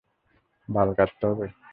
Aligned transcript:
বাল 0.69 0.89
কাটতে 0.97 1.23
হবে? 1.29 1.45